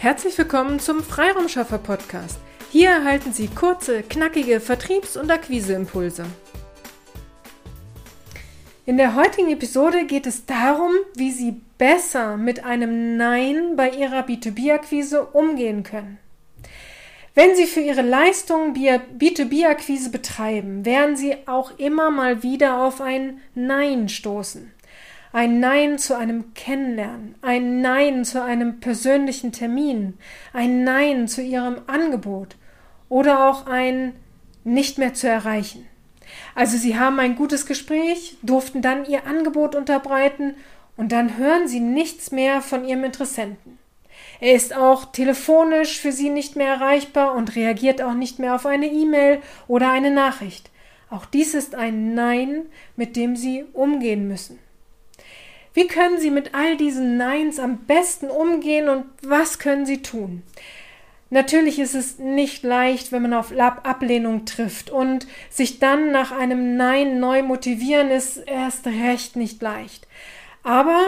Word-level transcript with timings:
Herzlich 0.00 0.38
willkommen 0.38 0.80
zum 0.80 1.02
Freiraumschaffer 1.02 1.76
Podcast. 1.76 2.38
Hier 2.70 2.88
erhalten 2.88 3.34
Sie 3.34 3.48
kurze, 3.48 4.02
knackige 4.02 4.58
Vertriebs- 4.58 5.18
und 5.18 5.30
Akquiseimpulse. 5.30 6.24
In 8.86 8.96
der 8.96 9.14
heutigen 9.14 9.50
Episode 9.50 10.06
geht 10.06 10.26
es 10.26 10.46
darum, 10.46 10.92
wie 11.16 11.30
Sie 11.30 11.60
besser 11.76 12.38
mit 12.38 12.64
einem 12.64 13.18
Nein 13.18 13.76
bei 13.76 13.90
Ihrer 13.90 14.22
B2B-Akquise 14.22 15.22
umgehen 15.34 15.82
können. 15.82 16.16
Wenn 17.34 17.54
Sie 17.54 17.66
für 17.66 17.80
Ihre 17.80 18.00
Leistungen 18.00 18.74
B2B-Akquise 18.74 20.10
betreiben, 20.10 20.86
werden 20.86 21.18
Sie 21.18 21.36
auch 21.46 21.78
immer 21.78 22.10
mal 22.10 22.42
wieder 22.42 22.82
auf 22.82 23.02
ein 23.02 23.42
Nein 23.54 24.08
stoßen 24.08 24.72
ein 25.32 25.60
Nein 25.60 25.98
zu 25.98 26.16
einem 26.16 26.54
Kennenlernen, 26.54 27.36
ein 27.40 27.80
Nein 27.80 28.24
zu 28.24 28.42
einem 28.42 28.80
persönlichen 28.80 29.52
Termin, 29.52 30.14
ein 30.52 30.82
Nein 30.82 31.28
zu 31.28 31.40
ihrem 31.40 31.76
Angebot 31.86 32.56
oder 33.08 33.48
auch 33.48 33.66
ein 33.66 34.14
nicht 34.64 34.98
mehr 34.98 35.14
zu 35.14 35.28
erreichen. 35.28 35.86
Also 36.54 36.76
sie 36.76 36.98
haben 36.98 37.18
ein 37.20 37.36
gutes 37.36 37.66
Gespräch, 37.66 38.36
durften 38.42 38.82
dann 38.82 39.04
ihr 39.04 39.26
Angebot 39.26 39.74
unterbreiten 39.74 40.54
und 40.96 41.12
dann 41.12 41.36
hören 41.36 41.68
sie 41.68 41.80
nichts 41.80 42.30
mehr 42.30 42.60
von 42.60 42.84
ihrem 42.84 43.04
Interessenten. 43.04 43.78
Er 44.40 44.54
ist 44.54 44.74
auch 44.74 45.06
telefonisch 45.12 46.00
für 46.00 46.12
sie 46.12 46.30
nicht 46.30 46.56
mehr 46.56 46.74
erreichbar 46.74 47.34
und 47.34 47.56
reagiert 47.56 48.02
auch 48.02 48.14
nicht 48.14 48.38
mehr 48.38 48.54
auf 48.54 48.66
eine 48.66 48.86
E-Mail 48.86 49.40
oder 49.68 49.90
eine 49.90 50.10
Nachricht. 50.10 50.70
Auch 51.08 51.24
dies 51.24 51.54
ist 51.54 51.74
ein 51.74 52.14
Nein, 52.14 52.66
mit 52.96 53.16
dem 53.16 53.36
sie 53.36 53.64
umgehen 53.72 54.28
müssen. 54.28 54.58
Wie 55.72 55.86
können 55.86 56.18
Sie 56.18 56.30
mit 56.30 56.54
all 56.54 56.76
diesen 56.76 57.16
Neins 57.16 57.58
am 57.58 57.78
besten 57.78 58.28
umgehen 58.28 58.88
und 58.88 59.04
was 59.22 59.58
können 59.58 59.86
Sie 59.86 60.02
tun? 60.02 60.42
Natürlich 61.32 61.78
ist 61.78 61.94
es 61.94 62.18
nicht 62.18 62.64
leicht, 62.64 63.12
wenn 63.12 63.22
man 63.22 63.34
auf 63.34 63.52
Ablehnung 63.56 64.46
trifft 64.46 64.90
und 64.90 65.28
sich 65.48 65.78
dann 65.78 66.10
nach 66.10 66.32
einem 66.32 66.76
Nein 66.76 67.20
neu 67.20 67.44
motivieren 67.44 68.10
ist 68.10 68.38
erst 68.38 68.86
recht 68.86 69.36
nicht 69.36 69.62
leicht. 69.62 70.08
Aber 70.64 70.98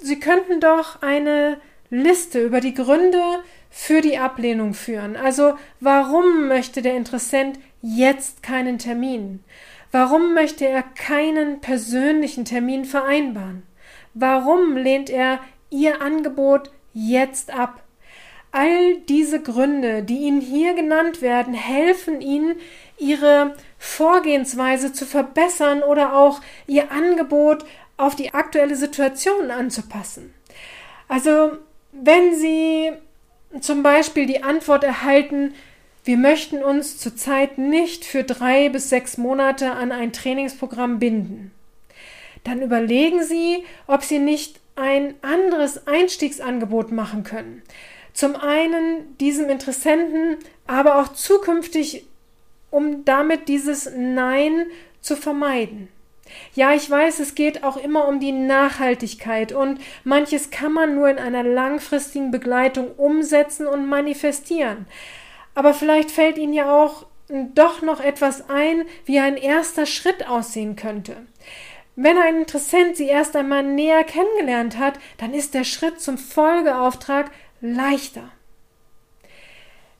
Sie 0.00 0.18
könnten 0.18 0.60
doch 0.60 1.02
eine 1.02 1.60
Liste 1.90 2.42
über 2.42 2.60
die 2.60 2.74
Gründe 2.74 3.22
für 3.70 4.00
die 4.00 4.16
Ablehnung 4.16 4.72
führen. 4.72 5.14
Also 5.14 5.58
warum 5.80 6.48
möchte 6.48 6.80
der 6.80 6.96
Interessent 6.96 7.58
jetzt 7.82 8.42
keinen 8.42 8.78
Termin? 8.78 9.44
Warum 9.92 10.32
möchte 10.32 10.66
er 10.66 10.82
keinen 10.82 11.60
persönlichen 11.60 12.46
Termin 12.46 12.86
vereinbaren? 12.86 13.62
Warum 14.18 14.78
lehnt 14.78 15.10
er 15.10 15.40
ihr 15.68 16.00
Angebot 16.00 16.70
jetzt 16.94 17.52
ab? 17.52 17.82
All 18.50 18.96
diese 19.10 19.42
Gründe, 19.42 20.02
die 20.02 20.20
Ihnen 20.20 20.40
hier 20.40 20.72
genannt 20.72 21.20
werden, 21.20 21.52
helfen 21.52 22.22
Ihnen, 22.22 22.56
Ihre 22.96 23.54
Vorgehensweise 23.78 24.94
zu 24.94 25.04
verbessern 25.04 25.82
oder 25.82 26.16
auch 26.16 26.40
Ihr 26.66 26.90
Angebot 26.90 27.66
auf 27.98 28.16
die 28.16 28.32
aktuelle 28.32 28.76
Situation 28.76 29.50
anzupassen. 29.50 30.32
Also, 31.08 31.50
wenn 31.92 32.34
Sie 32.34 32.92
zum 33.60 33.82
Beispiel 33.82 34.24
die 34.24 34.42
Antwort 34.42 34.82
erhalten, 34.82 35.52
wir 36.04 36.16
möchten 36.16 36.64
uns 36.64 36.96
zurzeit 36.96 37.58
nicht 37.58 38.06
für 38.06 38.24
drei 38.24 38.70
bis 38.70 38.88
sechs 38.88 39.18
Monate 39.18 39.72
an 39.72 39.92
ein 39.92 40.14
Trainingsprogramm 40.14 41.00
binden 41.00 41.52
dann 42.46 42.62
überlegen 42.62 43.22
Sie, 43.22 43.64
ob 43.86 44.02
Sie 44.02 44.18
nicht 44.18 44.60
ein 44.76 45.14
anderes 45.22 45.86
Einstiegsangebot 45.86 46.92
machen 46.92 47.24
können. 47.24 47.62
Zum 48.12 48.36
einen 48.36 49.16
diesem 49.18 49.50
Interessenten, 49.50 50.36
aber 50.66 51.00
auch 51.00 51.08
zukünftig, 51.08 52.06
um 52.70 53.04
damit 53.04 53.48
dieses 53.48 53.90
Nein 53.94 54.66
zu 55.00 55.16
vermeiden. 55.16 55.88
Ja, 56.54 56.74
ich 56.74 56.90
weiß, 56.90 57.20
es 57.20 57.34
geht 57.34 57.62
auch 57.62 57.76
immer 57.76 58.08
um 58.08 58.20
die 58.20 58.32
Nachhaltigkeit 58.32 59.52
und 59.52 59.80
manches 60.04 60.50
kann 60.50 60.72
man 60.72 60.94
nur 60.94 61.08
in 61.08 61.18
einer 61.18 61.42
langfristigen 61.42 62.30
Begleitung 62.30 62.90
umsetzen 62.96 63.66
und 63.66 63.86
manifestieren. 63.86 64.86
Aber 65.54 65.72
vielleicht 65.72 66.10
fällt 66.10 66.38
Ihnen 66.38 66.52
ja 66.52 66.72
auch 66.72 67.06
doch 67.54 67.82
noch 67.82 68.00
etwas 68.00 68.48
ein, 68.48 68.84
wie 69.04 69.18
ein 69.18 69.36
erster 69.36 69.86
Schritt 69.86 70.28
aussehen 70.28 70.76
könnte. 70.76 71.16
Wenn 71.96 72.18
ein 72.18 72.36
Interessent 72.36 72.96
sie 72.96 73.06
erst 73.06 73.34
einmal 73.34 73.62
näher 73.62 74.04
kennengelernt 74.04 74.78
hat, 74.78 74.98
dann 75.16 75.32
ist 75.32 75.54
der 75.54 75.64
Schritt 75.64 76.00
zum 76.00 76.18
Folgeauftrag 76.18 77.30
leichter. 77.62 78.30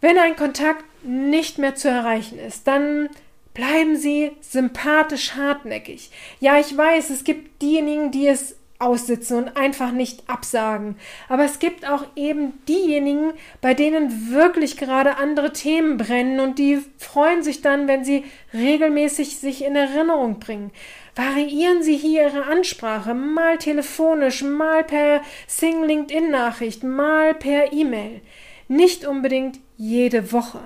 Wenn 0.00 0.18
ein 0.18 0.36
Kontakt 0.36 0.84
nicht 1.04 1.58
mehr 1.58 1.76
zu 1.76 1.88
erreichen 1.88 2.38
ist, 2.38 2.66
dann 2.66 3.08
bleiben 3.54 3.96
Sie 3.96 4.32
sympathisch 4.40 5.34
hartnäckig. 5.34 6.10
Ja, 6.40 6.58
ich 6.58 6.76
weiß, 6.76 7.10
es 7.10 7.22
gibt 7.22 7.62
diejenigen, 7.62 8.10
die 8.10 8.26
es 8.26 8.56
aussitzen 8.80 9.44
und 9.44 9.56
einfach 9.56 9.92
nicht 9.92 10.28
absagen. 10.28 10.96
Aber 11.28 11.44
es 11.44 11.58
gibt 11.58 11.88
auch 11.88 12.04
eben 12.16 12.52
diejenigen, 12.66 13.32
bei 13.60 13.72
denen 13.72 14.32
wirklich 14.32 14.76
gerade 14.76 15.16
andere 15.16 15.52
Themen 15.52 15.96
brennen 15.96 16.40
und 16.40 16.58
die 16.58 16.80
freuen 16.98 17.42
sich 17.42 17.62
dann, 17.62 17.86
wenn 17.86 18.04
sie 18.04 18.24
regelmäßig 18.52 19.38
sich 19.38 19.64
in 19.64 19.76
Erinnerung 19.76 20.40
bringen. 20.40 20.72
Variieren 21.16 21.82
Sie 21.82 21.96
hier 21.96 22.24
Ihre 22.24 22.46
Ansprache, 22.46 23.14
mal 23.14 23.58
telefonisch, 23.58 24.42
mal 24.42 24.82
per 24.82 25.22
Sing 25.46 25.84
LinkedIn 25.84 26.30
Nachricht, 26.30 26.82
mal 26.82 27.34
per 27.34 27.72
E-Mail. 27.72 28.20
Nicht 28.66 29.06
unbedingt 29.06 29.60
jede 29.76 30.32
Woche. 30.32 30.60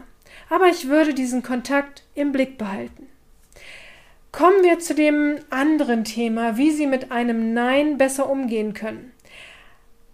Aber 0.48 0.68
ich 0.68 0.88
würde 0.88 1.12
diesen 1.12 1.42
Kontakt 1.42 2.04
im 2.14 2.32
Blick 2.32 2.56
behalten. 2.56 3.08
Kommen 4.32 4.62
wir 4.62 4.78
zu 4.78 4.94
dem 4.94 5.38
anderen 5.50 6.04
Thema, 6.04 6.56
wie 6.56 6.70
Sie 6.70 6.86
mit 6.86 7.10
einem 7.10 7.52
Nein 7.52 7.98
besser 7.98 8.30
umgehen 8.30 8.72
können. 8.72 9.12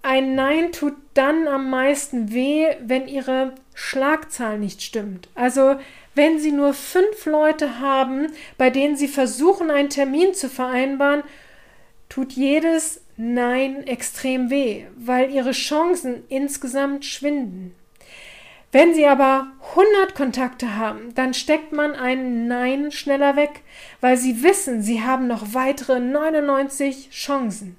Ein 0.03 0.34
Nein 0.34 0.73
tut 0.73 0.94
dann 1.15 1.49
am 1.49 1.71
meisten 1.71 2.33
weh, 2.33 2.67
wenn 2.81 3.09
Ihre 3.09 3.55
Schlagzahl 3.75 4.59
nicht 4.59 4.83
stimmt. 4.83 5.28
Also 5.34 5.77
wenn 6.15 6.39
Sie 6.39 6.53
nur 6.53 6.75
fünf 6.75 7.27
Leute 7.27 7.81
haben, 7.81 8.29
bei 8.57 8.71
denen 8.71 8.97
Sie 8.97 9.09
versuchen, 9.09 9.71
einen 9.71 9.91
Termin 9.91 10.35
zu 10.35 10.49
vereinbaren, 10.49 11.23
tut 12.09 12.33
jedes 12.33 13.01
Nein 13.17 13.87
extrem 13.87 14.51
weh, 14.51 14.87
weil 14.97 15.31
Ihre 15.31 15.53
Chancen 15.53 16.25
insgesamt 16.29 17.05
schwinden. 17.05 17.75
Wenn 18.73 18.93
Sie 18.93 19.07
aber 19.07 19.47
100 19.71 20.17
Kontakte 20.17 20.77
haben, 20.77 21.15
dann 21.15 21.33
steckt 21.33 21.73
man 21.73 21.95
ein 21.95 22.49
Nein 22.49 22.91
schneller 22.91 23.37
weg, 23.37 23.63
weil 24.01 24.17
Sie 24.17 24.43
wissen, 24.43 24.83
Sie 24.83 25.03
haben 25.03 25.29
noch 25.29 25.55
weitere 25.55 26.01
99 26.01 27.11
Chancen. 27.11 27.77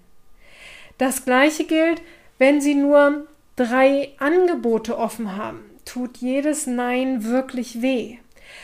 Das 0.97 1.25
gleiche 1.25 1.65
gilt, 1.65 2.01
wenn 2.37 2.61
Sie 2.61 2.75
nur 2.75 3.27
drei 3.57 4.13
Angebote 4.19 4.97
offen 4.97 5.35
haben, 5.35 5.59
tut 5.83 6.17
jedes 6.17 6.65
Nein 6.65 7.25
wirklich 7.25 7.81
weh. 7.81 8.19